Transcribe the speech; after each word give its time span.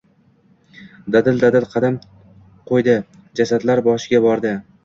Dadil-dadil 1.15 1.69
qadam 1.75 1.99
qo‘ydi. 2.71 2.99
Jasadlar 3.41 3.87
boshiga 3.93 4.27
bordi. 4.29 4.61